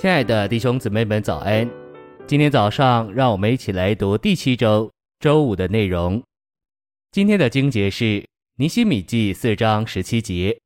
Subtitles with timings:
[0.00, 1.70] 亲爱的弟兄姊妹们，早安！
[2.26, 6.22] 今天早上，让我们一起来读第七周周五的内容。
[7.12, 8.26] 今天的经节是
[8.56, 10.58] 尼希米记四章十七节：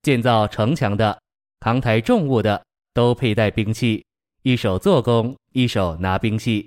[0.00, 1.20] 建造城墙的、
[1.60, 2.64] 扛抬重物的，
[2.94, 4.02] 都佩戴兵器，
[4.44, 6.66] 一手做工，一手拿兵器。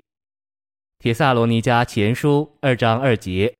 [1.00, 3.52] 铁萨罗尼迦前书二章二节：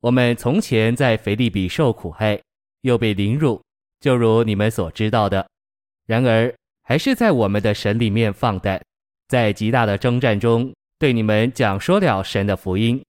[0.00, 2.42] 我们从前在腓立比受苦害，
[2.80, 3.62] 又被凌辱，
[4.00, 5.48] 就如你们所知道的。
[6.06, 6.52] 然而，
[6.86, 8.84] 还是在我们的神里面放的，
[9.28, 13.02] 在极大的征战中，对你们讲说了神的福音。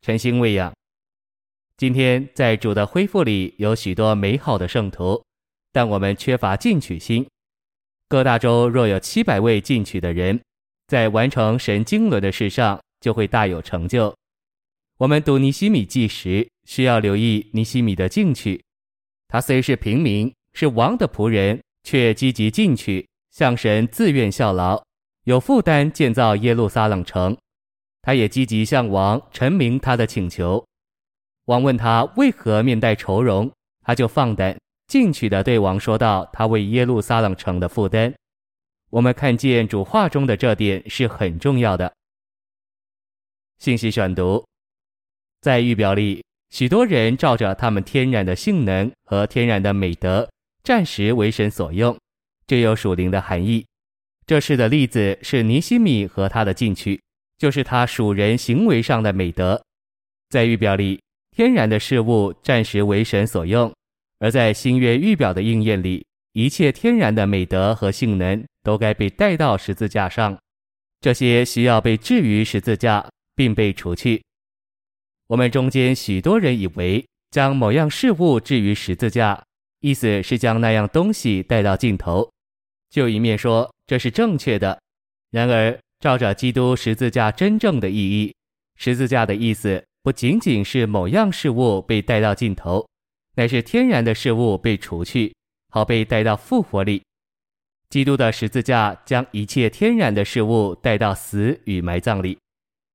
[0.00, 0.72] 晨星喂养。
[1.76, 5.20] 今天在主的恢复里有许多美好的圣徒，
[5.72, 7.26] 但我们缺乏进取心。
[8.08, 10.40] 各大洲若有七百位进取的人，
[10.86, 14.14] 在完成神经纶的事上就会大有成就。
[14.98, 18.62] 我们读尼西米记时，需要留意尼西米的进取。
[19.26, 21.60] 他虽是平民，是王的仆人。
[21.86, 24.82] 却积极进取，向神自愿效劳，
[25.22, 27.36] 有负担建造耶路撒冷城。
[28.02, 30.66] 他也积极向王陈明他的请求。
[31.44, 33.48] 王问他为何面带愁容，
[33.84, 38.12] 他就放胆进取地对王说道：“他为耶路撒冷城的负担。”
[38.90, 41.92] 我们看见主话中的这点是很重要的。
[43.58, 44.44] 信息选读，
[45.40, 50.28] 在预表里，许多人照着他们天然的性能和天然的美德。
[50.66, 51.96] 暂时为神所用，
[52.44, 53.64] 这有属灵的含义。
[54.26, 57.00] 这事的例子是尼西米和他的进取，
[57.38, 59.62] 就是他属人行为上的美德。
[60.28, 61.00] 在预表里，
[61.30, 63.70] 天然的事物暂时为神所用；
[64.18, 70.36] 而在新约预表的应验里，一切天然的美德和性能都该被带到十字架上，
[71.00, 74.20] 这些需要被置于十字架，并被除去。
[75.28, 79.40] 我们中间许多人以为，将某样事物置于十字架。
[79.80, 82.30] 意思是将那样东西带到尽头，
[82.90, 84.78] 就一面说这是正确的。
[85.30, 88.34] 然而，照着基督十字架真正的意义，
[88.76, 92.86] 十字架的意思不仅仅是某样事物被带到尽头，
[93.34, 95.34] 乃是天然的事物被除去，
[95.70, 97.02] 好被带到复活里。
[97.88, 102.38] 基督的十字架将一切天然的事物带到死与埋葬里，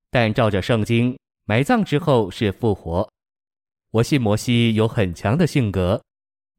[0.09, 3.09] 但照着圣经，埋葬之后是复活。
[3.91, 6.01] 我信摩西有很强的性格。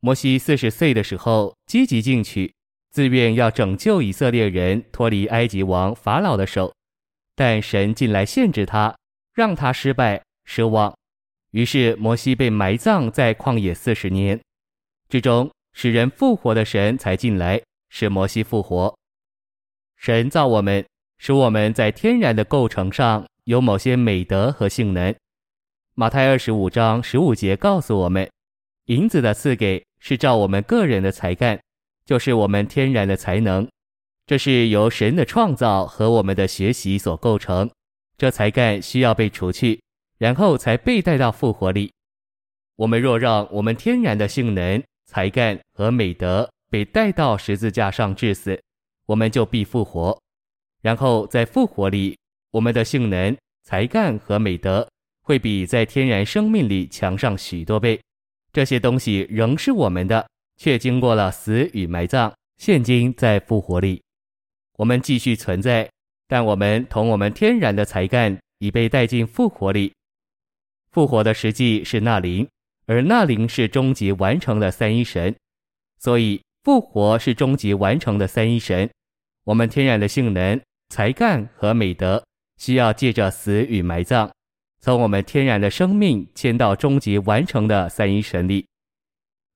[0.04, 2.52] 摩西四十岁的时候，积极进取，
[2.90, 6.74] 自愿要拯救以色列人脱离埃及王法老的手，
[7.36, 8.92] 但神进来限制他，
[9.32, 10.92] 让他失败失望。
[11.52, 14.40] 于是摩西被埋葬在旷野四十年
[15.08, 18.92] 之中，使人复活的神才进来，使摩西复活。
[19.96, 20.84] 神造我们，
[21.18, 25.14] 使我们在天然的构成上有某些美德和性能。
[25.94, 28.28] 马太二十五章十五节告诉我们，
[28.86, 29.80] 银子的赐给。
[30.04, 31.60] 是照我们个人的才干，
[32.04, 33.68] 就是我们天然的才能，
[34.26, 37.70] 这是由神的创造和我们的学习所构成。
[38.18, 39.80] 这才干需要被除去，
[40.18, 41.92] 然后才被带到复活里。
[42.74, 48.60] 我们若让我们天然的性能、才干和美德被带到十字架上致死，
[49.06, 50.20] 我们就必复活。
[50.82, 52.18] 然后在复活里，
[52.50, 54.88] 我们的性能、才干和美德
[55.22, 58.00] 会比在天然生命里强上许多倍。
[58.52, 64.02] 这些东西仍是我们的，却经过了死与埋葬，现今在复活里，
[64.76, 65.88] 我们继续存在，
[66.28, 69.92] 但我们同我们天然的才干已被带进复活里。
[70.90, 72.46] 复活的实际是那灵，
[72.86, 75.34] 而那灵是终极完成的三一神，
[75.98, 78.90] 所以复活是终极完成的三一神。
[79.44, 82.22] 我们天然的性能、才干和美德
[82.58, 84.30] 需要借着死与埋葬。
[84.84, 88.66] 从我们天然的生命迁到终极完成的三一神力，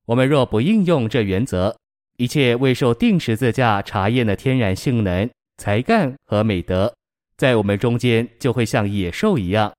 [0.06, 1.76] 我们若不应用这原则，
[2.16, 6.94] 一切未受定十字架查验的天然性能、才干和美德，
[7.36, 9.72] 在我们中间就会像野兽一样。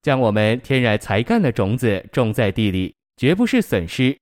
[0.00, 4.16] 将我们天然才干的种子种在地里，绝不是损失。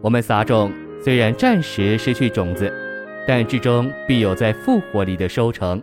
[0.00, 0.72] 我们撒种，
[1.04, 2.72] 虽然暂时失去种子，
[3.28, 5.82] 但至终必有在复活里的收成。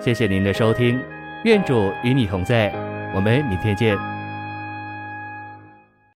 [0.00, 1.00] 谢谢您的收听。
[1.44, 2.70] 愿主与你同在，
[3.14, 4.09] 我们明天见。